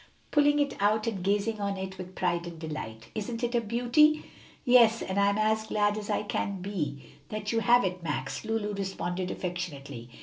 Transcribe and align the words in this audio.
pulling 0.31 0.57
it 0.57 0.75
out 0.79 1.05
and 1.05 1.23
gazing 1.23 1.61
on 1.61 1.77
it 1.77 1.99
with 1.99 2.15
pride 2.15 2.47
and 2.47 2.57
delight. 2.59 3.09
"Isn't 3.13 3.43
it 3.43 3.53
a 3.53 3.61
beauty?" 3.61 4.25
"Yes; 4.65 5.03
and 5.03 5.19
I'm 5.19 5.37
as 5.37 5.67
glad 5.67 5.95
as 5.95 6.09
I 6.09 6.23
can 6.23 6.59
be 6.59 7.13
that 7.29 7.51
you 7.51 7.59
have 7.59 7.85
it, 7.85 8.01
Max," 8.01 8.43
Lulu 8.43 8.73
responded 8.73 9.29
affectionately. 9.29 10.09